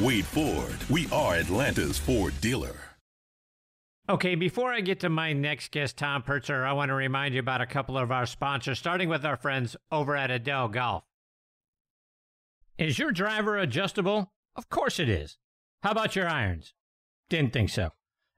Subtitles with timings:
[0.00, 0.78] Wade Ford.
[0.88, 2.74] We are Atlanta's Ford dealer.
[4.08, 7.40] Okay, before I get to my next guest, Tom Purtzer, I want to remind you
[7.40, 11.04] about a couple of our sponsors, starting with our friends over at Edel Golf.
[12.78, 14.32] Is your driver adjustable?
[14.56, 15.36] Of course it is.
[15.82, 16.72] How about your irons?
[17.28, 17.90] Didn't think so.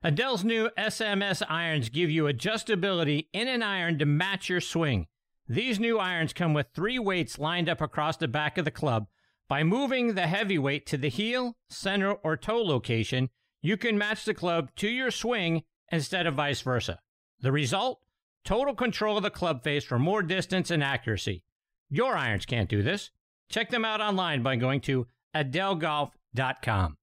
[0.03, 5.07] Edel's new SMS irons give you adjustability in an iron to match your swing.
[5.47, 9.07] These new irons come with three weights lined up across the back of the club
[9.47, 13.29] by moving the heavyweight to the heel, center, or toe location,
[13.61, 16.99] you can match the club to your swing instead of vice versa.
[17.39, 17.99] The result?
[18.45, 21.43] Total control of the club face for more distance and accuracy.
[21.89, 23.11] Your irons can't do this.
[23.49, 26.97] Check them out online by going to edelgolf.com.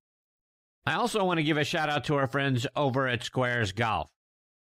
[0.86, 4.10] I also want to give a shout out to our friends over at Squares Golf.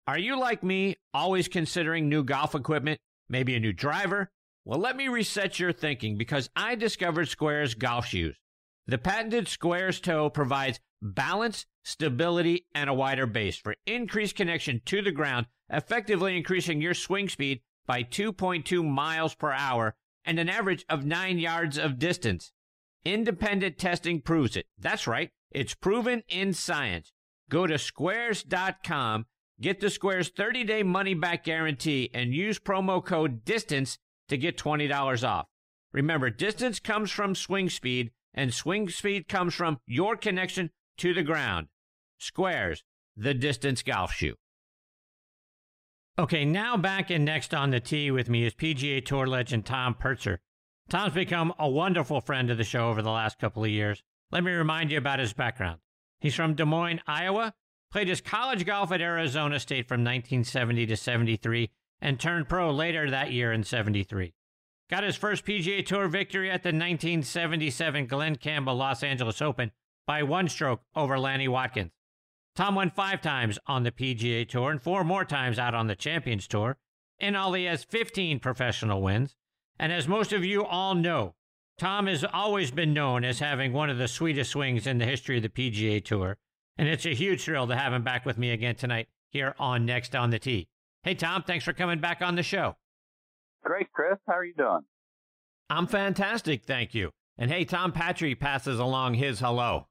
[0.06, 4.30] Are you like me, always considering new golf equipment, maybe a new driver?
[4.64, 8.36] Well, let me reset your thinking because I discovered Squares golf shoes.
[8.86, 15.02] The patented Squares toe provides balance, stability, and a wider base for increased connection to
[15.02, 20.84] the ground, effectively increasing your swing speed by 2.2 miles per hour and an average
[20.88, 22.52] of 9 yards of distance.
[23.04, 24.66] Independent testing proves it.
[24.78, 25.30] That's right.
[25.50, 27.12] It's proven in science.
[27.48, 29.26] Go to squares.com,
[29.60, 33.98] get the Squares 30-day money back guarantee and use promo code DISTANCE
[34.28, 35.46] to get $20 off.
[35.92, 41.22] Remember, distance comes from swing speed, and swing speed comes from your connection to the
[41.22, 41.68] ground.
[42.18, 42.84] Squares,
[43.16, 44.34] the distance golf shoe.
[46.18, 49.94] Okay, now back and next on the tee with me is PGA Tour legend Tom
[49.94, 50.40] Purtzer.
[50.88, 54.02] Tom's become a wonderful friend of the show over the last couple of years.
[54.32, 55.80] Let me remind you about his background.
[56.20, 57.54] He's from Des Moines, Iowa,
[57.92, 61.70] played his college golf at Arizona State from 1970 to 73,
[62.00, 64.34] and turned pro later that year in 73.
[64.90, 69.70] Got his first PGA Tour victory at the 1977 Glen Campbell Los Angeles Open
[70.06, 71.90] by one stroke over Lanny Wadkins.
[72.56, 75.94] Tom won five times on the PGA Tour and four more times out on the
[75.94, 76.76] Champions Tour.
[77.20, 79.36] In all, he has 15 professional wins.
[79.78, 81.34] And as most of you all know,
[81.78, 85.36] Tom has always been known as having one of the sweetest swings in the history
[85.36, 86.38] of the PGA Tour.
[86.76, 89.84] And it's a huge thrill to have him back with me again tonight here on
[89.86, 90.68] Next on the Tee.
[91.02, 92.76] Hey, Tom, thanks for coming back on the show.
[93.64, 94.18] Great, Chris.
[94.26, 94.82] How are you doing?
[95.70, 97.10] I'm fantastic, thank you.
[97.36, 99.86] And hey, Tom Patri passes along his hello.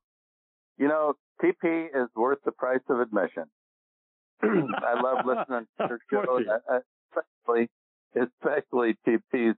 [0.78, 3.46] You know, TP is worth the price of admission.
[4.44, 7.70] I love listening to your show, especially,
[8.16, 9.56] especially TP's.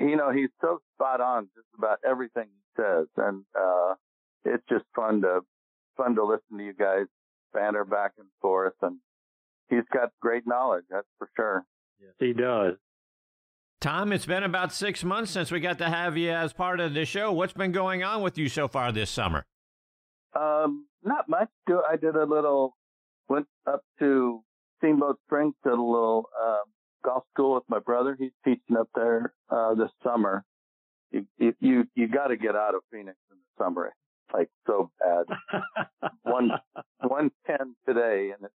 [0.00, 3.94] You know, he's so spot on just about everything he says, and uh,
[4.44, 5.40] it's just fun to
[5.96, 7.06] fun to listen to you guys
[7.52, 8.98] banter back and forth and
[9.72, 11.64] he's got great knowledge, that's for sure.
[12.00, 12.74] Yes, he does.
[13.80, 16.94] Tom, it's been about six months since we got to have you as part of
[16.94, 17.32] the show.
[17.32, 19.44] What's been going on with you so far this summer?
[20.38, 21.48] Um, not much.
[21.68, 22.76] I did a little,
[23.28, 24.44] went up to
[24.78, 26.58] Steamboat Springs, did a little uh,
[27.04, 28.16] golf school with my brother.
[28.18, 30.44] He's teaching up there uh, this summer.
[31.10, 31.26] You
[31.60, 33.86] you you got to get out of Phoenix in the summer.
[33.88, 35.62] It's like so bad.
[36.22, 36.52] one
[37.02, 38.54] one ten today, and it's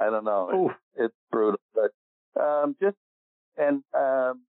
[0.00, 0.70] I don't know.
[0.96, 2.96] It's, it's, brutal, but um, just
[3.56, 4.42] and um,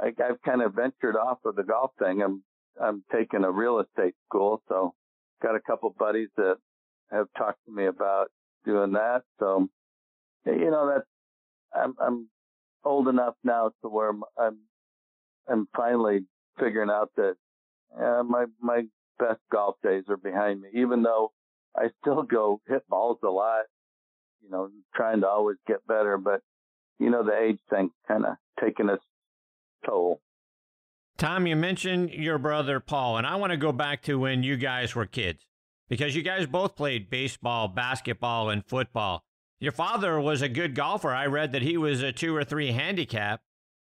[0.00, 2.22] I, I've kind of ventured off of the golf thing.
[2.22, 2.42] I'm
[2.80, 4.94] I'm taking a real estate school, so
[5.42, 6.56] got a couple buddies that
[7.10, 8.28] have talked to me about
[8.64, 9.22] doing that.
[9.38, 9.68] So
[10.46, 11.08] you know that's
[11.74, 12.28] I'm I'm
[12.84, 14.58] old enough now to where I'm
[15.48, 16.20] I'm finally
[16.58, 17.34] figuring out that
[17.98, 18.82] uh, my my
[19.18, 20.68] best golf days are behind me.
[20.74, 21.32] Even though
[21.76, 23.64] I still go hit balls a lot
[24.42, 26.40] you know, trying to always get better, but
[26.98, 29.04] you know, the age thing kind of taking its
[29.86, 30.20] toll.
[31.16, 34.56] Tom, you mentioned your brother Paul, and I want to go back to when you
[34.56, 35.46] guys were kids
[35.88, 39.24] because you guys both played baseball, basketball, and football.
[39.58, 41.10] Your father was a good golfer.
[41.10, 43.42] I read that he was a two or three handicap.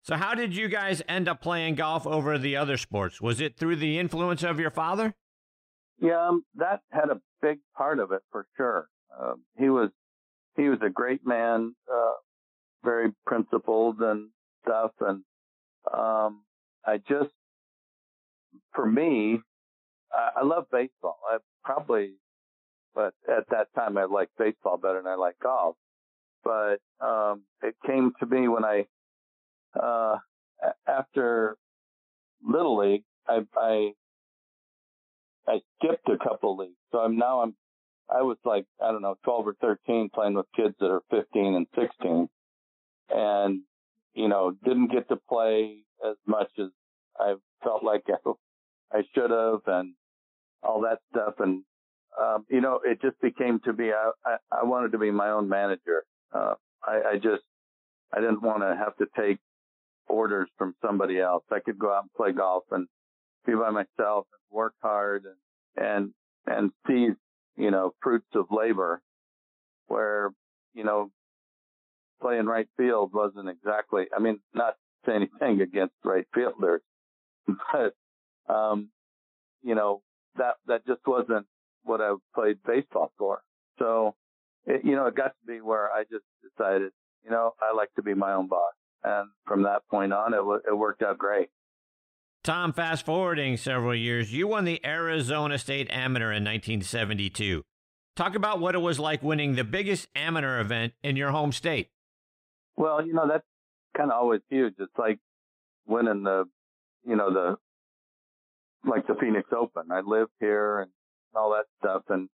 [0.03, 3.21] So, how did you guys end up playing golf over the other sports?
[3.21, 5.15] Was it through the influence of your father?
[6.01, 8.89] Yeah, um, that had a big part of it for sure.
[9.17, 9.91] Uh, he was
[10.57, 12.13] he was a great man, uh,
[12.85, 14.29] very principled and
[14.65, 14.93] stuff.
[15.01, 15.23] And,
[15.93, 16.43] um,
[16.87, 17.31] I just,
[18.75, 19.41] for me,
[20.13, 21.19] I, I love baseball.
[21.31, 22.15] I probably
[22.95, 25.77] but at that time I liked baseball better than I liked golf.
[26.43, 28.87] But um, it came to me when I,
[29.79, 30.17] uh,
[30.89, 31.57] after
[32.43, 33.93] little league, I, I
[35.47, 36.77] I skipped a couple leagues.
[36.93, 37.55] So I'm now I'm
[38.11, 41.55] I was like I don't know 12 or 13 playing with kids that are 15
[41.55, 42.29] and 16,
[43.11, 43.61] and
[44.15, 45.79] you know didn't get to play
[46.09, 46.69] as much as
[47.19, 48.03] I felt like
[48.93, 49.95] I, should have, and
[50.63, 51.35] all that stuff.
[51.39, 51.63] And
[52.21, 55.31] um, you know it just became to be I I, I wanted to be my
[55.31, 56.05] own manager.
[56.33, 57.43] Uh, I, I just
[58.13, 59.39] I didn't want to have to take
[60.09, 61.45] orders from somebody else.
[61.51, 62.89] I could go out and play golf and
[63.47, 66.13] be by myself and work hard and and
[66.47, 67.11] and see
[67.61, 69.03] you know fruits of labor
[69.87, 70.31] where
[70.75, 71.11] you know
[72.21, 74.75] playing right field wasn't exactly I mean not
[75.07, 76.83] say anything against right fielders
[77.47, 77.95] but
[78.53, 78.91] um
[79.63, 80.03] you know
[80.37, 81.47] that that just wasn't
[81.85, 83.43] what I played baseball for.
[83.79, 84.15] So
[84.67, 86.93] it, you know it got to be where I just decided
[87.25, 88.73] you know I like to be my own boss.
[89.03, 91.49] And from that point on it it worked out great
[92.43, 97.63] Tom, fast forwarding several years, you won the Arizona State Amateur in 1972.
[98.17, 101.91] Talk about what it was like winning the biggest amateur event in your home state.
[102.77, 103.45] Well, you know, that's
[103.95, 104.75] kind of always huge.
[104.79, 105.19] It's like
[105.87, 106.45] winning the,
[107.07, 107.57] you know, the,
[108.89, 109.93] like the Phoenix Open.
[109.93, 110.91] I lived here and
[111.35, 112.05] all that stuff.
[112.09, 112.31] And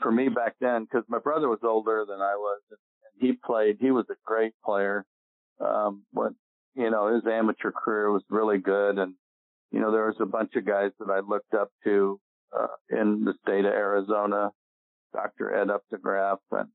[0.00, 2.78] for me back then, because my brother was older than I was, and
[3.20, 5.04] he played, he was a great player.
[5.60, 6.32] Um, but,
[6.74, 8.98] you know, his amateur career was really good.
[8.98, 9.14] And
[9.72, 12.20] you know, there was a bunch of guys that I looked up to
[12.56, 14.50] uh, in the state of Arizona,
[15.14, 15.54] Dr.
[15.54, 16.68] Ed Updegraff and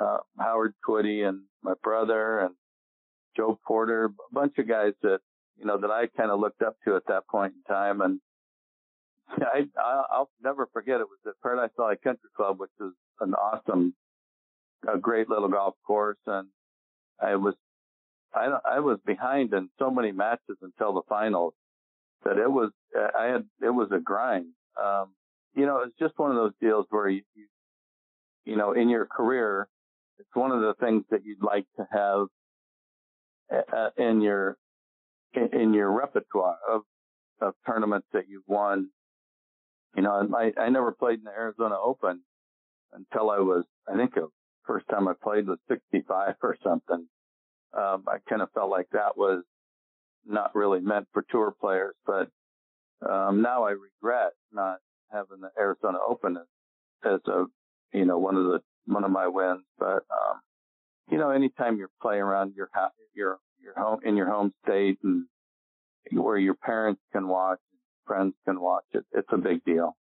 [0.00, 2.54] uh, Howard Twitty and my brother and
[3.36, 5.18] Joe Porter, a bunch of guys that,
[5.58, 8.00] you know, that I kind of looked up to at that point in time.
[8.00, 8.20] And
[9.30, 13.94] I, I'll never forget it was at Paradise Valley Country Club, which is an awesome,
[14.90, 16.18] a great little golf course.
[16.26, 16.48] And
[17.20, 17.54] I was,
[18.34, 21.52] I, I was behind in so many matches until the finals
[22.24, 24.46] that it was I had it was a grind.
[24.82, 25.14] Um,
[25.54, 27.46] you know, it's just one of those deals where you, you
[28.44, 29.68] you know in your career,
[30.18, 32.26] it's one of the things that you'd like to have
[33.72, 34.56] uh, in your
[35.34, 36.82] in, in your repertoire of
[37.40, 38.88] of tournaments that you've won.
[39.96, 42.22] You know, I I never played in the Arizona Open
[42.92, 44.28] until I was I think the
[44.66, 47.06] first time I played was 65 or something.
[47.76, 49.42] Um, I kind of felt like that was
[50.26, 52.28] not really meant for tour players, but
[53.08, 54.78] um, now I regret not
[55.10, 57.44] having the Arizona Open as, as a
[57.92, 59.64] you know one of the one of my wins.
[59.78, 60.40] But um,
[61.10, 62.70] you know, anytime you're playing around your
[63.14, 65.26] your your home in your home state and
[66.12, 67.58] where your parents can watch,
[68.06, 69.96] friends can watch it, it's a big deal.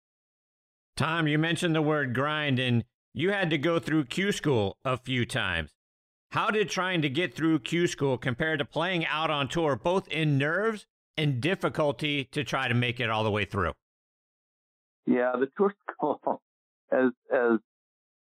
[0.97, 2.83] Tom, you mentioned the word grind, and
[3.13, 5.71] you had to go through Q school a few times.
[6.31, 10.07] How did trying to get through Q school compare to playing out on tour, both
[10.07, 10.87] in nerves
[11.17, 13.73] and difficulty to try to make it all the way through?
[15.05, 16.41] Yeah, the tour school,
[16.89, 17.59] as as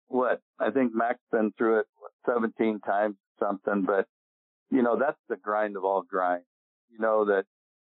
[0.08, 4.08] what I think Mac's been through it what, 17 times something, but
[4.72, 6.46] you know that's the grind of all grind.
[6.90, 7.46] You know that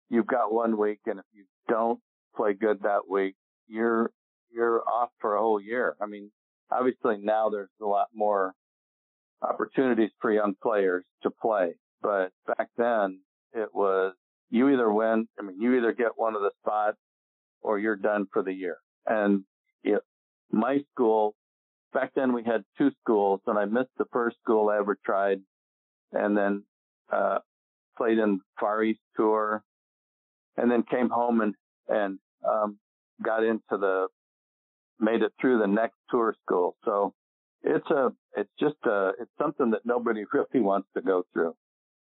[0.10, 2.00] you've got one week, and if you don't
[2.36, 3.34] play good that week,
[3.68, 4.12] you're
[4.52, 5.96] you're off for a whole year.
[6.00, 6.30] I mean,
[6.70, 8.54] obviously now there's a lot more
[9.42, 11.74] opportunities for young players to play.
[12.02, 13.20] But back then
[13.54, 14.14] it was
[14.50, 16.98] you either win, I mean, you either get one of the spots
[17.62, 18.78] or you're done for the year.
[19.06, 19.44] And
[19.84, 20.02] it,
[20.52, 21.36] my school,
[21.94, 25.40] back then we had two schools and I missed the first school I ever tried
[26.12, 26.64] and then,
[27.12, 27.40] uh,
[27.98, 29.64] played in Far East tour
[30.58, 31.56] and then came home and,
[31.88, 32.78] and, um,
[33.24, 34.08] got into the,
[35.00, 36.76] made it through the next tour school.
[36.86, 37.14] So
[37.66, 41.56] it's a it's just a it's something that nobody really wants to go through.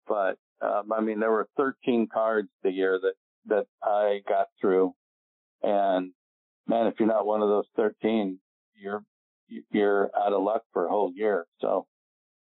[0.07, 3.15] But um, I mean, there were 13 cards the year that
[3.47, 4.93] that I got through,
[5.63, 6.13] and
[6.67, 8.39] man, if you're not one of those 13,
[8.75, 9.03] you're
[9.71, 11.47] you're out of luck for a whole year.
[11.61, 11.87] So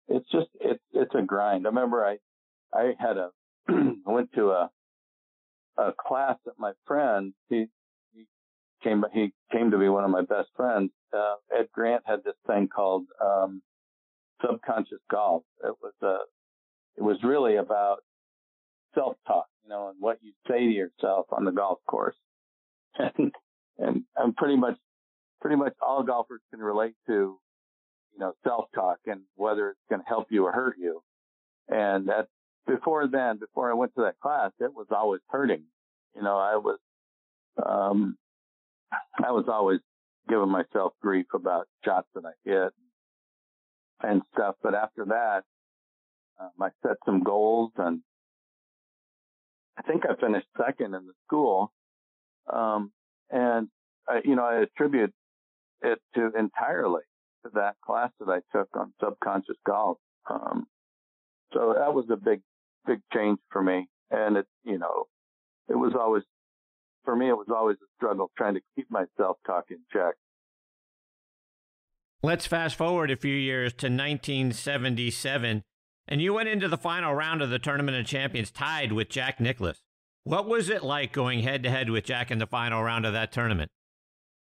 [0.08, 1.66] it's just it's it's a grind.
[1.66, 2.18] I remember I
[2.72, 3.30] I had a
[3.68, 4.70] I went to a
[5.76, 7.66] a class that my friend he
[8.82, 10.90] came he came to be one of my best friends.
[11.12, 13.62] Uh, Ed Grant had this thing called um,
[14.44, 15.42] subconscious golf.
[15.64, 16.18] It was a uh,
[16.96, 17.98] it was really about
[18.94, 22.16] self talk, you know, and what you say to yourself on the golf course.
[23.80, 24.76] And and pretty much
[25.40, 27.38] pretty much all golfers can relate to,
[28.12, 31.00] you know, self talk and whether it's going to help you or hurt you.
[31.68, 32.26] And that
[32.66, 35.62] before then, before I went to that class, it was always hurting.
[36.16, 36.78] You know, I was
[37.64, 38.16] um
[39.24, 39.78] I was always
[40.28, 42.72] giving myself grief about shots that I hit
[44.02, 44.56] and stuff.
[44.62, 45.42] But after that,
[46.40, 48.00] um, I set some goals and
[49.76, 51.72] I think I finished second in the school.
[52.52, 52.92] Um,
[53.30, 53.68] and
[54.08, 55.12] I, you know, I attribute
[55.82, 57.02] it to entirely
[57.44, 59.98] to that class that I took on subconscious golf.
[60.28, 60.66] Um,
[61.52, 62.40] so that was a big,
[62.86, 63.88] big change for me.
[64.10, 65.04] And it, you know,
[65.68, 66.24] it was always,
[67.08, 70.14] for me, it was always a struggle trying to keep myself talking check.
[72.22, 75.62] Let's fast forward a few years to 1977,
[76.06, 79.40] and you went into the final round of the Tournament of Champions tied with Jack
[79.40, 79.80] Nicklaus.
[80.24, 83.14] What was it like going head to head with Jack in the final round of
[83.14, 83.70] that tournament?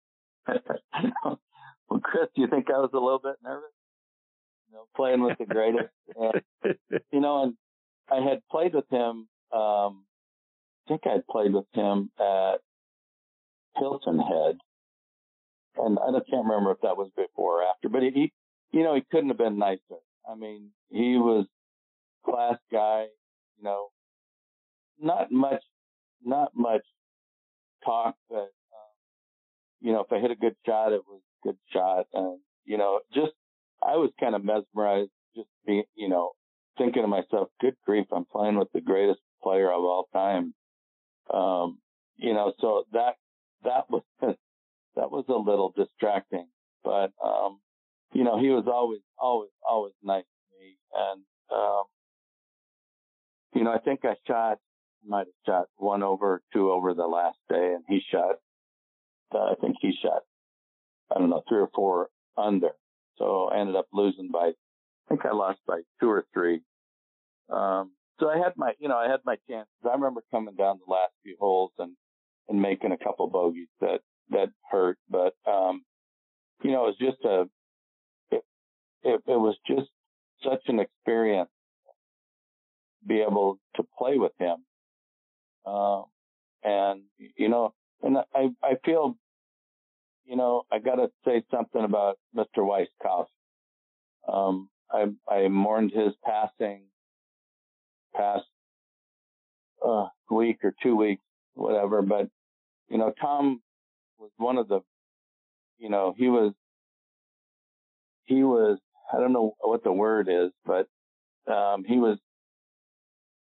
[0.47, 1.39] well,
[2.03, 3.71] Chris, do you think I was a little bit nervous?
[4.69, 5.89] You know, playing with the greatest.
[6.15, 7.55] and, you know, and
[8.11, 9.27] I had played with him.
[9.51, 10.12] Um, I
[10.87, 12.57] think I'd played with him at
[13.77, 14.57] Hilton Head,
[15.77, 17.89] and I can't remember if that was before or after.
[17.89, 18.31] But he,
[18.71, 20.01] you know, he couldn't have been nicer.
[20.29, 21.45] I mean, he was
[22.25, 23.07] class guy.
[23.57, 23.87] You know,
[24.99, 25.61] not much,
[26.23, 26.83] not much
[27.85, 28.93] talk, but um,
[29.81, 32.77] you know, if I hit a good shot, it was a good shot, and you
[32.77, 33.33] know, just
[33.85, 36.31] I was kind of mesmerized, just being, you know,
[36.77, 40.53] thinking to myself, good grief, I'm playing with the greatest player of all time.
[41.33, 41.79] Um,
[42.17, 43.15] you know, so that
[43.63, 46.47] that was that was a little distracting,
[46.83, 47.59] but um,
[48.13, 51.21] you know, he was always, always, always nice to me, and
[51.51, 51.83] um,
[53.55, 54.59] you know, I think I shot
[55.05, 58.35] might have shot one over, two over the last day, and he shot.
[59.33, 60.21] Uh, I think he shot.
[61.13, 62.71] I don't know, three or four under.
[63.17, 64.49] So I ended up losing by.
[64.49, 66.61] I think I lost by two or three.
[67.49, 69.73] Um, so I had my, you know, I had my chances.
[69.85, 71.93] I remember coming down the last few holes and
[72.49, 75.83] and making a couple bogeys that that hurt, but um,
[76.63, 77.45] you know, it was just a.
[78.31, 78.43] It,
[79.03, 79.89] it, it was just
[80.43, 81.49] such an experience
[83.01, 84.63] to be able to play with him
[85.65, 86.05] um,
[86.63, 87.01] and,
[87.37, 89.15] you know, and I, I feel,
[90.25, 92.59] you know, I got to say something about Mr.
[92.59, 93.27] Weiskopf.
[94.31, 96.83] Um, I, I mourned his passing
[100.63, 101.23] or two weeks,
[101.55, 102.01] whatever.
[102.01, 102.29] But,
[102.89, 103.61] you know, Tom
[104.17, 104.79] was one of the,
[105.77, 106.53] you know, he was,
[108.25, 108.79] he was,
[109.13, 110.87] I don't know what the word is, but,
[111.51, 112.17] um, he was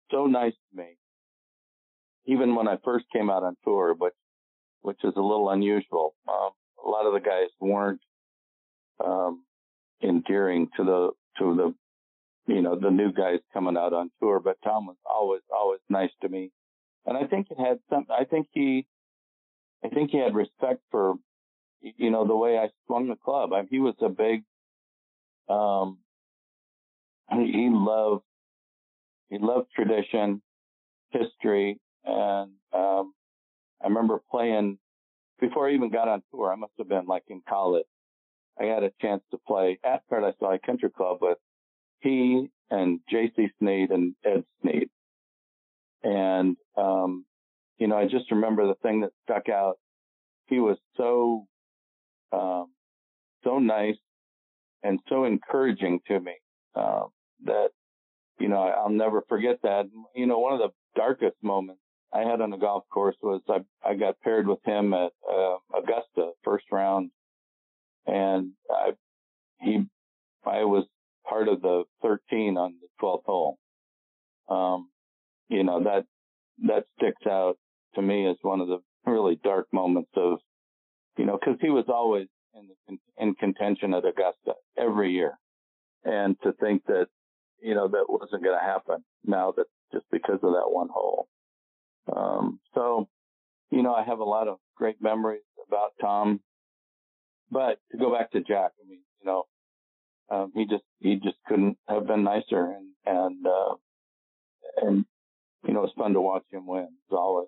[0.09, 0.95] so nice to me
[2.29, 4.13] even when I first came out on tour, which
[4.81, 6.13] which is a little unusual.
[6.27, 6.51] Um,
[6.85, 7.99] a lot of the guys weren't
[9.03, 9.43] um,
[10.03, 11.09] endearing to the
[11.39, 15.41] to the you know the new guys coming out on tour, but Tom was always
[15.51, 16.51] always nice to me,
[17.05, 18.05] and I think it had some.
[18.09, 18.85] I think he,
[19.83, 21.15] I think he had respect for
[21.81, 23.53] you know the way I swung the club.
[23.53, 24.43] I he was a big.
[25.47, 25.99] Um,
[27.31, 28.23] he, he loved
[29.29, 30.41] he loved tradition,
[31.11, 33.13] history, and um,
[33.81, 34.77] I remember playing
[35.39, 36.51] before I even got on tour.
[36.51, 37.85] I must have been like in college.
[38.59, 41.37] I had a chance to play at Paradise Valley Country Club with
[42.01, 43.47] he and J.C.
[43.59, 44.89] Snead and Ed Sneed.
[46.03, 47.25] And, um,
[47.77, 49.75] you know, I just remember the thing that stuck out.
[50.47, 51.45] He was so,
[52.31, 52.67] um,
[53.43, 53.97] so nice
[54.83, 56.33] and so encouraging to me,
[56.75, 57.03] uh,
[57.45, 57.69] that,
[58.39, 59.85] you know, I'll never forget that.
[60.15, 61.81] You know, one of the darkest moments
[62.13, 65.57] I had on the golf course was I I got paired with him at uh,
[65.75, 67.11] Augusta first round,
[68.07, 68.91] and I
[69.61, 69.85] he
[70.45, 70.85] I was
[71.27, 73.57] part of the 13 on the 12th hole.
[74.47, 74.89] Um,
[75.49, 76.05] you know that
[76.67, 77.55] that sticks out
[77.95, 80.39] to me as one of the really dark moments of
[81.17, 85.33] you know because he was always in the in contention at Augusta every year,
[86.03, 87.07] and to think that
[87.61, 91.27] you know that wasn't going to happen now that just because of that one hole.
[92.15, 93.07] Um, so,
[93.71, 96.39] you know, I have a lot of great memories about Tom.
[97.51, 99.43] But to go back to Jack, I mean, you know,
[100.29, 103.75] um, he just he just couldn't have been nicer, and and uh,
[104.77, 105.05] and
[105.67, 107.47] you know, it's fun to watch him win as always.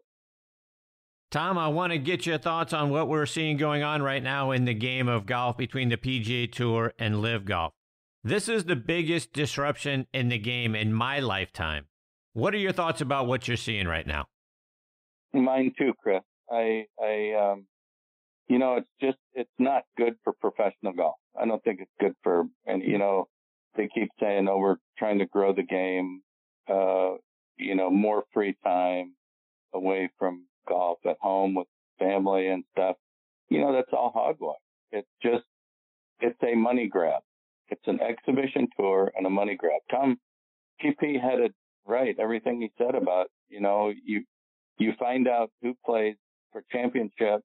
[1.32, 4.52] Tom, I want to get your thoughts on what we're seeing going on right now
[4.52, 7.74] in the game of golf between the PGA Tour and LIV Golf.
[8.24, 11.86] This is the biggest disruption in the game in my lifetime.
[12.34, 14.26] What are your thoughts about what you're seeing right now?
[15.34, 16.22] Mine too, Chris.
[16.52, 17.66] I, I, um,
[18.50, 21.16] you know, it's just, it's not good for professional golf.
[21.40, 23.30] I don't think it's good for, and you know,
[23.76, 26.22] they keep saying, oh, we're trying to grow the game,
[26.70, 27.12] uh,
[27.62, 29.14] you know, more free time
[29.74, 31.68] away from golf at home with
[32.00, 32.96] family and stuff.
[33.50, 34.58] You know, that's all hogwash.
[34.92, 35.44] It's just,
[36.20, 37.22] it's a money grab.
[37.70, 39.82] It's an exhibition tour and a money grab.
[39.90, 40.18] Tom
[40.84, 41.54] TP had it
[41.86, 42.16] right.
[42.20, 44.24] Everything he said about, you know, you,
[44.78, 46.16] you find out who plays
[46.52, 47.44] for championships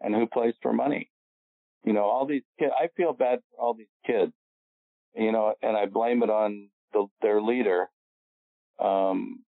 [0.00, 1.10] and who plays for money.
[1.84, 4.32] You know, all these kids, I feel bad for all these kids,
[5.14, 7.88] you know, and I blame it on the, their leader,
[8.78, 9.44] um,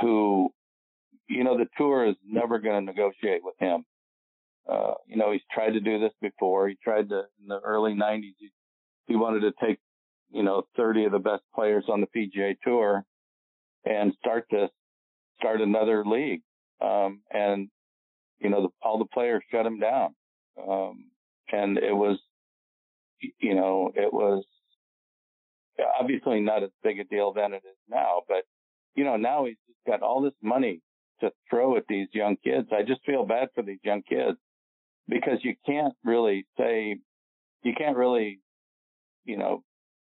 [0.00, 0.50] who,
[1.28, 3.84] you know, the tour is never going to negotiate with him.
[4.70, 6.68] Uh, you know, he's tried to do this before.
[6.68, 8.50] He tried to, in the early 90s, he,
[9.06, 9.78] he wanted to take,
[10.30, 13.04] you know, 30 of the best players on the PGA Tour
[13.84, 14.70] and start this,
[15.38, 16.42] start another league.
[16.80, 17.68] Um, and,
[18.40, 20.14] you know, the, all the players shut him down.
[20.60, 21.04] Um,
[21.52, 22.18] and it was,
[23.38, 24.44] you know, it was
[25.98, 28.44] obviously not as big a deal then it is now, but
[28.94, 30.80] you know, now he's got all this money
[31.20, 32.68] to throw at these young kids.
[32.72, 34.38] I just feel bad for these young kids
[35.08, 36.96] because you can't really say,
[37.62, 38.40] you can't really,
[39.24, 39.62] you know,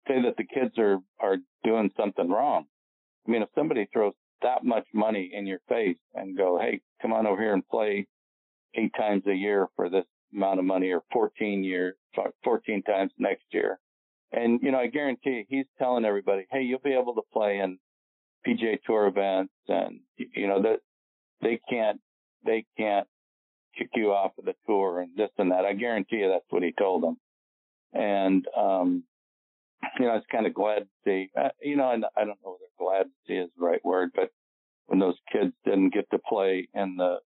[0.08, 2.64] say that the kids are, are doing something wrong.
[3.26, 7.12] I mean, if somebody throws that much money in your face and go, Hey, come
[7.12, 8.06] on over here and play
[8.74, 11.94] eight times a year for this amount of money or 14 years,
[12.44, 13.78] 14 times next year.
[14.32, 17.78] And, you know, I guarantee he's telling everybody, Hey, you'll be able to play in
[18.46, 20.80] PGA Tour events, and you know that
[21.40, 22.00] they can't
[22.44, 23.06] they can't
[23.76, 25.64] kick you off of the tour and this and that.
[25.64, 27.16] I guarantee you that's what he told them.
[27.92, 29.04] And um,
[29.98, 31.30] you know, I was kind of glad to see.
[31.38, 34.10] Uh, you know, and I don't know whether glad to see is the right word,
[34.14, 34.30] but
[34.86, 37.18] when those kids didn't get to play in the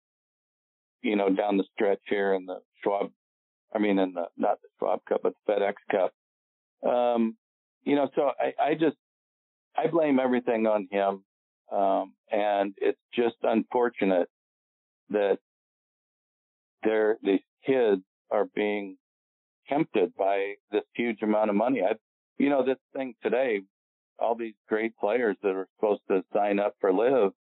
[1.02, 3.11] you know down the stretch here in the Schwab,
[3.75, 6.12] I mean in the not the Schwab Cup but the FedEx Cup.
[6.88, 7.37] Um,
[7.85, 8.96] you know, so I, I just
[9.76, 11.25] I blame everything on him.
[11.71, 14.28] Um, and it's just unfortunate
[15.11, 15.38] that
[16.83, 18.97] there, these kids are being
[19.68, 21.83] tempted by this huge amount of money.
[21.83, 21.95] I,
[22.38, 23.62] you know, this thing today,
[24.18, 27.32] all these great players that are supposed to sign up for LIV,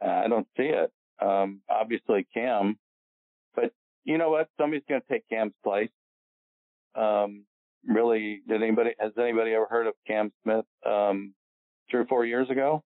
[0.00, 0.92] I don't see it.
[1.20, 2.76] Um, obviously Cam,
[3.54, 3.72] but
[4.04, 4.48] you know what?
[4.58, 5.90] Somebody's going to take Cam's place.
[6.94, 7.44] Um,
[7.86, 10.64] really, did anybody, has anybody ever heard of Cam Smith?
[10.84, 11.34] Um,
[11.90, 12.82] three or four years ago?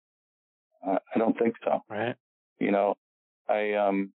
[0.86, 1.80] Uh, I don't think so.
[1.88, 2.14] Right.
[2.58, 2.94] You know,
[3.48, 4.12] I, um,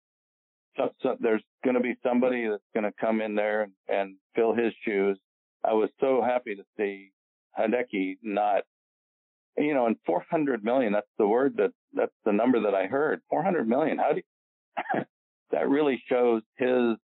[0.78, 4.16] so, so there's going to be somebody that's going to come in there and, and
[4.36, 5.18] fill his shoes.
[5.64, 7.12] I was so happy to see
[7.58, 8.64] Hideki not,
[9.58, 13.22] you know, and 400 million, that's the word that, that's the number that I heard.
[13.30, 13.98] 400 million.
[13.98, 14.22] How do
[14.96, 15.04] you,
[15.52, 16.98] that really shows his,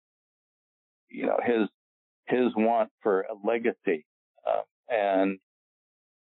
[1.09, 1.67] you know, his,
[2.27, 4.05] his want for a legacy.
[4.47, 5.39] Um, and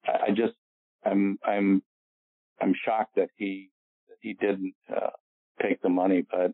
[0.07, 0.55] I just,
[1.05, 1.83] I'm I'm
[2.61, 3.71] I'm shocked that he
[4.09, 5.11] that he didn't uh,
[5.61, 6.53] take the money, but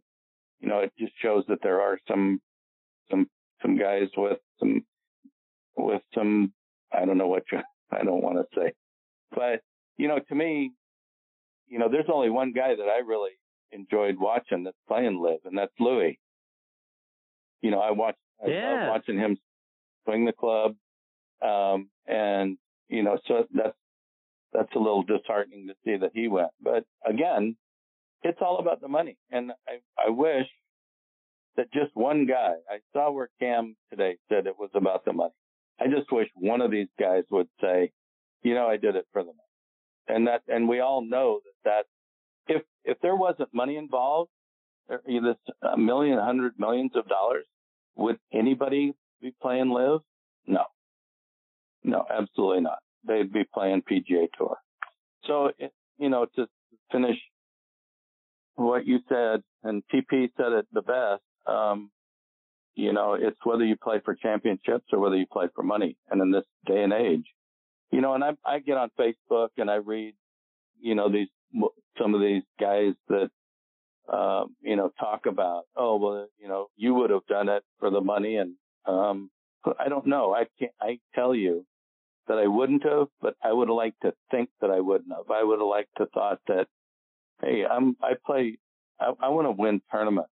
[0.61, 2.41] you know it just shows that there are some
[3.11, 3.29] some
[3.63, 4.85] some guys with some
[5.77, 6.53] with some
[6.93, 7.59] I don't know what you
[7.91, 8.73] I don't want to say,
[9.35, 9.61] but
[9.97, 10.73] you know to me,
[11.67, 13.33] you know there's only one guy that I really
[13.73, 16.19] enjoyed watching that's playing LIV, and that's Louis.
[17.61, 18.73] You know I watched I yeah.
[18.73, 19.37] love watching him
[20.05, 20.75] swing the club,
[21.43, 22.57] um, and
[22.89, 23.77] you know so that's
[24.53, 26.51] that's a little disheartening to see that he went.
[26.61, 27.57] But again,
[28.23, 29.17] it's all about the money.
[29.31, 30.47] And I, I wish
[31.57, 35.33] that just one guy, I saw where Cam today said it was about the money.
[35.81, 37.93] I just wish one of these guys would say,
[38.43, 39.39] you know, I did it for the money.
[40.09, 41.87] And that, and we all know that
[42.49, 44.31] that if, if there wasn't money involved,
[44.89, 47.45] this a million, hundred millions of dollars,
[47.97, 50.01] would anybody be playing LIV?
[50.47, 50.65] No.
[51.85, 52.79] No, absolutely not
[53.09, 54.57] they'd be playing PGA Tour.
[55.27, 55.51] So,
[55.99, 56.47] you know, to
[56.93, 57.17] finish
[58.55, 61.91] what you said, and TP said it the best, um,
[62.75, 65.97] you know, it's whether you play for championships or whether you play for money.
[66.11, 67.25] And in this day and age,
[67.91, 70.15] you know, and I, I get on Facebook and I read,
[70.81, 71.29] you know, these,
[72.01, 73.31] some of these guys that,
[74.13, 77.91] um, you know, talk about, oh, well, you know, you would have done it for
[77.91, 78.37] the money.
[78.37, 78.55] And,
[78.87, 79.31] um,
[79.79, 80.33] I don't know.
[80.33, 81.67] I can't, I tell you,
[82.29, 85.31] that I wouldn't have, but I would have liked to think that I wouldn't have.
[85.31, 86.67] I would have liked to thought that,
[87.43, 88.59] hey, I'm, I play,
[89.01, 90.31] I, I want to win tournaments.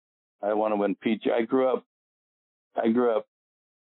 [0.41, 1.29] I want to win PG.
[1.31, 1.83] I grew up,
[2.75, 3.25] I grew up,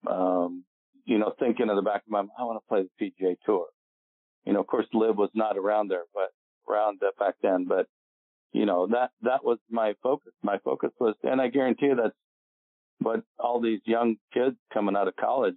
[0.06, 0.64] um,
[1.04, 3.36] you know, thinking in the back of my mind, I want to play the PGA
[3.44, 3.66] Tour.
[4.44, 6.30] You know, of course, LIV was not around there, but
[6.72, 7.66] around back then.
[7.68, 7.86] But
[8.52, 10.32] you know, that that was my focus.
[10.42, 12.14] My focus was, and I guarantee you that's
[13.00, 15.56] what all these young kids coming out of college,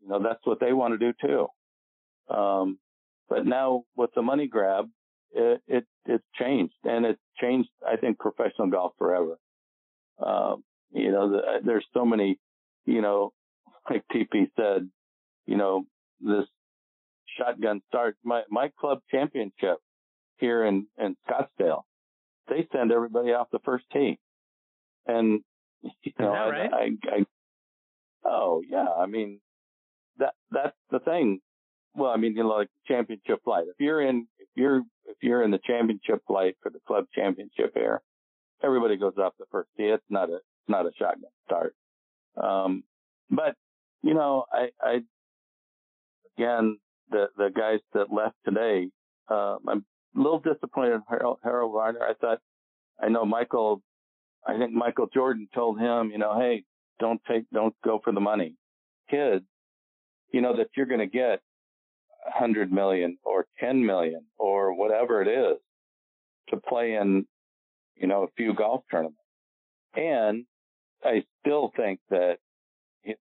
[0.00, 1.46] you know, that's what they want to do too.
[2.28, 2.78] Um,
[3.28, 4.88] but now with the money grab,
[5.32, 9.38] it, it, it's changed and it's changed, I think, professional golf forever.
[10.24, 12.38] Um, you know, the, there's so many,
[12.86, 13.32] you know,
[13.90, 14.88] like TP said,
[15.46, 15.84] you know,
[16.20, 16.46] this
[17.38, 19.78] shotgun start, my, my club championship
[20.38, 21.82] here in, in Scottsdale,
[22.48, 24.18] they send everybody off the first tee.
[25.06, 25.40] And,
[26.02, 26.70] you know, I, right?
[26.72, 27.26] I, I,
[28.24, 29.40] oh yeah, I mean,
[30.18, 31.40] that, that's the thing.
[31.98, 33.64] Well, I mean, you know, like championship flight.
[33.68, 37.72] If you're in, if you're, if you're in the championship flight for the club championship
[37.74, 38.00] here,
[38.62, 39.84] everybody goes off the first tee.
[39.84, 41.74] It's not a, it's not a shotgun start.
[42.40, 42.84] Um,
[43.30, 43.54] but
[44.02, 45.00] you know, I, I,
[46.36, 46.78] again,
[47.10, 48.90] the, the guys that left today,
[49.28, 49.84] uh, I'm
[50.16, 52.00] a little disappointed in Harold, Harold Varner.
[52.00, 52.38] I thought,
[53.02, 53.82] I know Michael,
[54.46, 56.62] I think Michael Jordan told him, you know, hey,
[57.00, 58.54] don't take, don't go for the money.
[59.10, 59.44] Kids,
[60.32, 61.40] you know, that you're going to get
[62.26, 65.58] a hundred million or 10 million or whatever it is
[66.50, 67.26] to play in,
[67.96, 69.18] you know, a few golf tournaments.
[69.94, 70.44] And
[71.04, 72.38] I still think that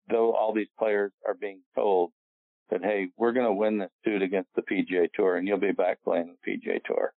[0.08, 2.10] though all these players are being told
[2.70, 5.72] that, hey, we're going to win this suit against the PGA Tour and you'll be
[5.72, 7.12] back playing the PGA Tour.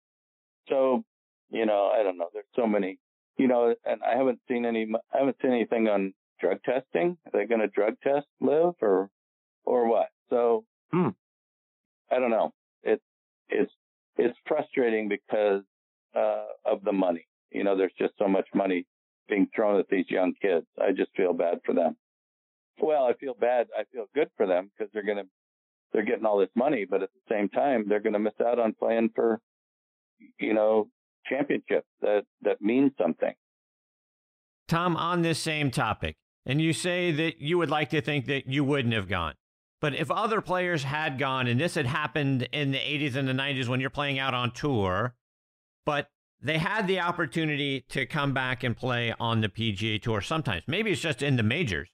[0.68, 1.04] So,
[1.50, 2.28] you know, I don't know.
[2.34, 3.00] There's so many,
[3.38, 7.18] you know, and I haven't seen any, I haven't seen anything on drug testing.
[7.26, 9.10] Are they going to drug test LIV or,
[9.66, 10.08] or what?
[10.30, 10.66] So.
[12.18, 12.52] I don't know.
[12.82, 13.04] It's,
[13.50, 13.72] it's,
[14.18, 15.62] it's frustrating because,
[16.16, 17.28] uh, of the money.
[17.52, 18.88] You know, there's just so much money
[19.30, 20.66] being thrown at these young kids.
[20.82, 21.96] I just feel bad for them.
[22.82, 23.68] Well, I feel bad.
[23.78, 25.30] I feel good for them because they're to,
[25.94, 28.74] they're getting all this money, but at the same time, they're to miss out on
[28.74, 29.40] playing for,
[30.40, 30.90] you know,
[31.30, 33.34] championships that, that mean something.
[34.68, 38.48] Tom, on this same topic, and you say that you would like to think that
[38.48, 39.36] you wouldn't have gone.
[39.80, 43.34] But if other players had gone and this had happened in the 80s and the
[43.34, 45.16] 90s when you're playing out on tour,
[45.86, 46.10] but
[46.42, 50.64] they had the opportunity to come back and play on the PGA Tour sometimes.
[50.68, 51.90] Maybe it's just in the majors.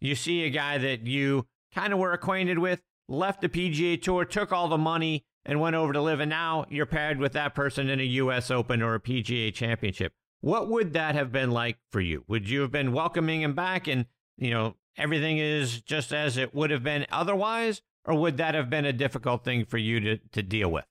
[0.00, 4.24] You see a guy that you kind of were acquainted with, left the PGA Tour,
[4.24, 7.54] took all the money, and went over to LIV, and now you're paired with that
[7.54, 8.50] person in a U.S.
[8.50, 10.12] Open or a PGA Championship.
[10.40, 12.24] What would that have been like for you?
[12.28, 16.54] Would you have been welcoming him back and, you know, everything is just as it
[16.54, 17.80] would have been otherwise?
[18.04, 20.86] Or would that have been a difficult thing for you to, to deal with?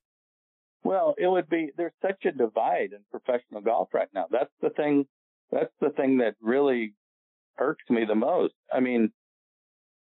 [0.84, 4.26] Well, it would be, there's such a divide in professional golf right now.
[4.30, 5.06] That's the thing,
[5.50, 6.94] that's the thing that really
[7.58, 8.54] irks me the most.
[8.72, 9.10] I mean,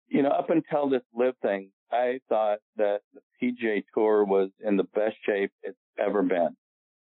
[0.07, 4.77] you know, up until this LIV thing, I thought that the PGA Tour was in
[4.77, 6.55] the best shape it's ever been.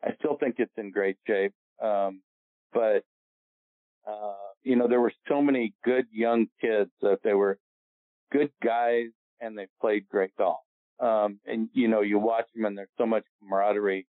[0.02, 1.54] I still think it's in great shape.
[1.84, 2.22] Um,
[2.74, 3.04] but,
[4.10, 7.58] uh, you know, there were so many good young kids that they were
[8.32, 9.08] good guys
[9.40, 10.60] and they played great golf.
[11.00, 14.06] Um, and you know, you watch them and there's so much camaraderie.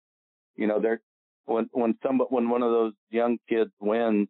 [0.57, 1.03] You know, they're,
[1.45, 4.29] when, when some, when one of those young kids wins,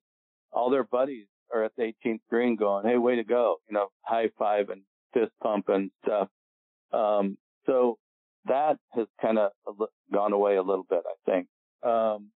[0.53, 3.57] all their buddies are at the 18th green going, Hey, way to go.
[3.69, 4.83] You know, high five and
[5.15, 6.29] fist pump and stuff.
[6.93, 7.99] Um, so
[8.47, 9.53] that has kind of
[10.12, 11.47] gone away a little bit, I think.
[11.83, 12.31] Um,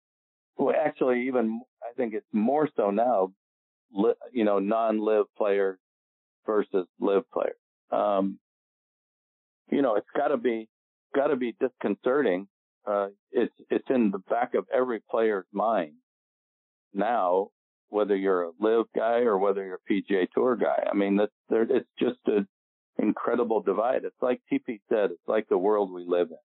[0.59, 3.33] well, actually, even I think it's more so now,
[4.33, 5.79] you know, non-LIV player
[6.47, 7.57] versus LIV player.
[7.91, 8.39] Um,
[9.71, 10.69] you know, it's got to be
[11.15, 12.49] got to be disconcerting.
[12.87, 15.95] Uh, it's it's in the back of every player's mind
[16.95, 17.49] now,
[17.89, 20.87] whether you're a LIV guy or whether you're a PGA Tour guy.
[20.91, 21.63] I mean, that's there.
[21.63, 22.47] It's just an
[22.99, 24.05] incredible divide.
[24.05, 25.11] It's like TP said.
[25.11, 26.37] It's like the world we live in.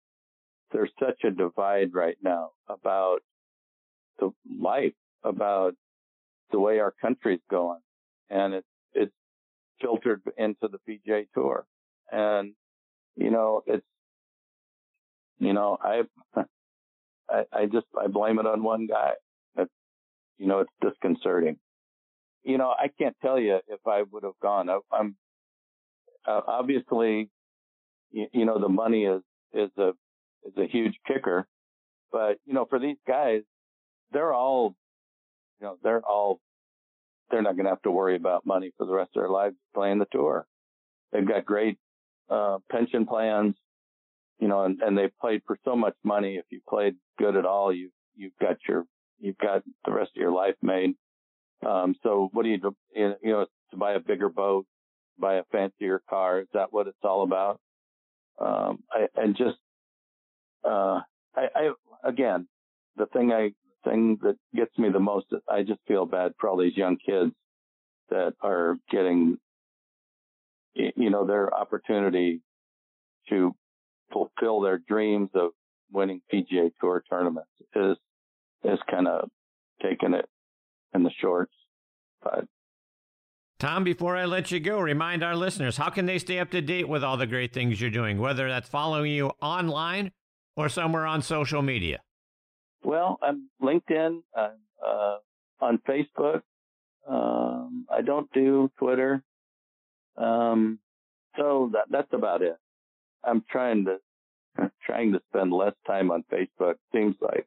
[0.72, 3.20] There's such a divide right now about
[4.18, 5.74] the life, about
[6.52, 7.80] the way our country's going,
[8.30, 9.14] and it's it's
[9.80, 11.66] filtered into the PGA Tour.
[12.10, 12.54] And
[13.16, 13.84] you know, it's,
[15.38, 16.02] you know, I,
[17.28, 19.12] I, I just, I blame it on one guy.
[19.56, 19.70] It's,
[20.38, 21.56] you know, it's disconcerting.
[22.44, 24.70] You know, I can't tell you if I would have gone.
[24.70, 25.16] I, I'm,
[26.26, 27.28] uh, obviously,
[28.10, 29.90] you, you know, the money is, is a,
[30.44, 31.46] is a huge kicker,
[32.10, 33.42] but, you know, for these guys,
[34.12, 34.74] they're all,
[35.62, 36.40] you know, they're all,
[37.30, 39.54] they're not going to have to worry about money for the rest of their lives
[39.74, 40.44] playing the tour.
[41.12, 41.78] They've got great
[42.28, 43.54] uh, pension plans,
[44.40, 46.34] you know, and, and they've played for so much money.
[46.36, 48.86] If you played good at all, you, you've got your,
[49.20, 50.94] you've got the rest of your life made.
[51.64, 52.74] Um, so what do you do?
[52.92, 54.66] You know, to buy a bigger boat,
[55.16, 56.40] buy a fancier car.
[56.40, 57.60] Is that what it's all about?
[58.40, 59.58] Um, I, and just,
[60.64, 61.02] uh,
[61.36, 61.70] I, I,
[62.02, 62.48] again,
[62.96, 63.52] the thing I,
[63.84, 67.32] thing that gets me the most, I just feel bad for all these young kids
[68.10, 69.38] that are getting
[70.74, 72.40] you know, their opportunity
[73.28, 73.54] to
[74.12, 75.50] fulfill their dreams of
[75.90, 77.96] winning PGA Tour tournaments is
[78.64, 79.28] is kind of
[79.82, 80.26] taking it
[80.94, 81.52] in the shorts.
[82.22, 82.44] But
[83.58, 86.60] Tom, before I let you go, remind our listeners how can they stay up to
[86.60, 90.12] date with all the great things you're doing, whether that's following you online
[90.56, 92.00] or somewhere on social media?
[92.84, 94.50] Well, I'm LinkedIn, I'm
[94.84, 95.16] uh,
[95.60, 96.42] on Facebook.
[97.08, 99.22] Um, I don't do Twitter.
[100.16, 100.78] Um,
[101.36, 102.56] so that, that's about it.
[103.24, 103.98] I'm trying to
[104.84, 106.74] trying to spend less time on Facebook.
[106.92, 107.46] Seems like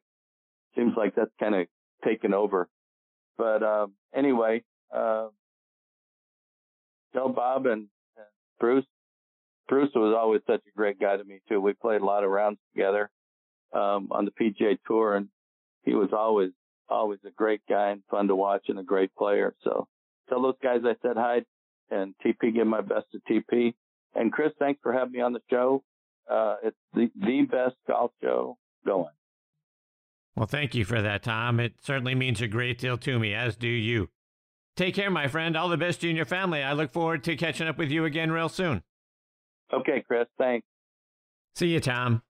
[0.74, 1.66] seems like that's kind of
[2.04, 2.68] taken over.
[3.36, 4.62] But uh, anyway,
[4.94, 5.28] uh,
[7.12, 8.26] tell Bob and, and
[8.58, 8.86] Bruce.
[9.68, 11.60] Bruce was always such a great guy to me too.
[11.60, 13.10] We played a lot of rounds together
[13.76, 15.28] um, on the PGA Tour, and
[15.82, 16.50] he was always
[16.88, 19.54] always a great guy and fun to watch and a great player.
[19.64, 19.88] So
[20.28, 21.42] tell those guys I said hi,
[21.90, 23.74] and TP give my best to TP.
[24.14, 25.82] And Chris, thanks for having me on the show.
[26.30, 29.12] Uh, it's the the best golf show going.
[30.34, 31.60] Well, thank you for that, Tom.
[31.60, 34.08] It certainly means a great deal to me, as do you.
[34.76, 35.56] Take care, my friend.
[35.56, 36.62] All the best to you and your family.
[36.62, 38.82] I look forward to catching up with you again real soon.
[39.72, 40.26] Okay, Chris.
[40.38, 40.66] Thanks.
[41.54, 42.22] See you, Tom.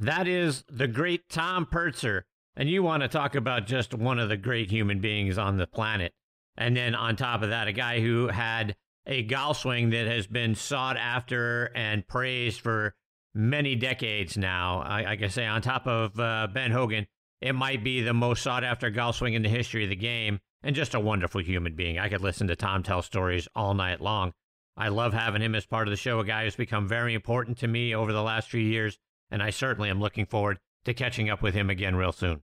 [0.00, 2.24] That is the great Tom Purtzer.
[2.56, 5.66] And you want to talk about just one of the great human beings on the
[5.66, 6.14] planet.
[6.56, 10.26] And then on top of that, a guy who had a golf swing that has
[10.26, 12.94] been sought after and praised for
[13.34, 14.80] many decades now.
[14.80, 17.06] I, I can say, on top of uh, Ben Hogan,
[17.42, 20.40] it might be the most sought after golf swing in the history of the game
[20.62, 21.98] and just a wonderful human being.
[21.98, 24.32] I could listen to Tom tell stories all night long.
[24.78, 27.58] I love having him as part of the show, a guy who's become very important
[27.58, 28.98] to me over the last few years,
[29.30, 32.42] and I certainly am looking forward to catching up with him again real soon.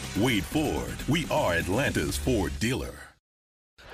[0.19, 2.93] Wade Ford, we are Atlanta's Ford dealer.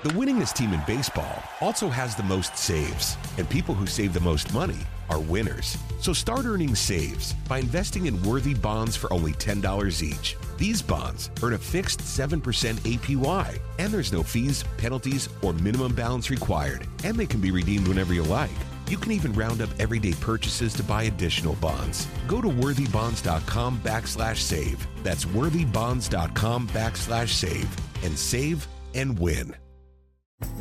[0.01, 4.19] The winningest team in baseball also has the most saves, and people who save the
[4.19, 4.79] most money
[5.11, 5.77] are winners.
[6.01, 10.35] So start earning saves by investing in worthy bonds for only $10 each.
[10.57, 16.31] These bonds earn a fixed 7% APY, and there's no fees, penalties, or minimum balance
[16.31, 18.49] required, and they can be redeemed whenever you like.
[18.87, 22.07] You can even round up everyday purchases to buy additional bonds.
[22.25, 24.87] Go to worthybonds.com backslash save.
[25.03, 27.69] That's worthybonds.com backslash save
[28.03, 29.53] and save and win.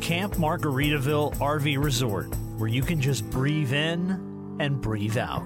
[0.01, 5.43] Camp Margaritaville RV Resort, where you can just breathe in and breathe out.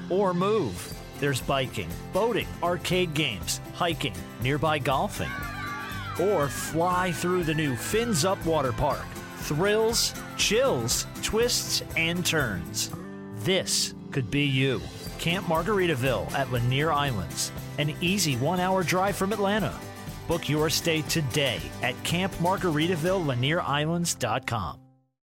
[0.10, 0.92] or move.
[1.20, 5.30] There's biking, boating, arcade games, hiking, nearby golfing.
[6.20, 9.06] Or fly through the new Fins Up Water Park
[9.46, 12.92] thrills, chills, twists, and turns.
[13.36, 14.80] This could be you.
[15.18, 19.74] Camp Margaritaville at Lanier Islands, an easy one hour drive from Atlanta.
[20.28, 24.85] Book your stay today at campmargaritavillelanierislands.com.